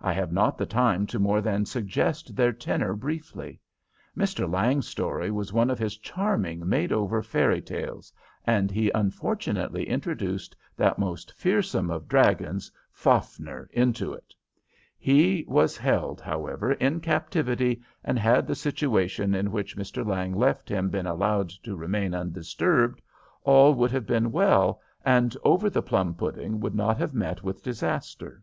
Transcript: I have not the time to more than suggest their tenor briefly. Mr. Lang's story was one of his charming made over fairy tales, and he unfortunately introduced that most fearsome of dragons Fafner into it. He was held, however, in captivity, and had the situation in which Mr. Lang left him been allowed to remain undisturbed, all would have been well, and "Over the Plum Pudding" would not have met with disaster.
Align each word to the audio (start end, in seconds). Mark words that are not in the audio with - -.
I 0.00 0.14
have 0.14 0.32
not 0.32 0.56
the 0.56 0.64
time 0.64 1.06
to 1.08 1.18
more 1.18 1.42
than 1.42 1.66
suggest 1.66 2.34
their 2.34 2.54
tenor 2.54 2.94
briefly. 2.94 3.60
Mr. 4.16 4.50
Lang's 4.50 4.88
story 4.88 5.30
was 5.30 5.52
one 5.52 5.68
of 5.68 5.78
his 5.78 5.98
charming 5.98 6.66
made 6.66 6.90
over 6.90 7.22
fairy 7.22 7.60
tales, 7.60 8.10
and 8.46 8.70
he 8.70 8.90
unfortunately 8.94 9.86
introduced 9.86 10.56
that 10.74 10.98
most 10.98 11.32
fearsome 11.34 11.90
of 11.90 12.08
dragons 12.08 12.72
Fafner 12.94 13.68
into 13.70 14.14
it. 14.14 14.32
He 14.98 15.44
was 15.46 15.76
held, 15.76 16.18
however, 16.22 16.72
in 16.72 17.00
captivity, 17.02 17.82
and 18.02 18.18
had 18.18 18.46
the 18.46 18.54
situation 18.54 19.34
in 19.34 19.52
which 19.52 19.76
Mr. 19.76 20.02
Lang 20.02 20.32
left 20.32 20.70
him 20.70 20.88
been 20.88 21.06
allowed 21.06 21.50
to 21.50 21.76
remain 21.76 22.14
undisturbed, 22.14 23.02
all 23.42 23.74
would 23.74 23.90
have 23.90 24.06
been 24.06 24.32
well, 24.32 24.80
and 25.04 25.36
"Over 25.44 25.68
the 25.68 25.82
Plum 25.82 26.14
Pudding" 26.14 26.58
would 26.60 26.74
not 26.74 26.96
have 26.96 27.12
met 27.12 27.42
with 27.42 27.62
disaster. 27.62 28.42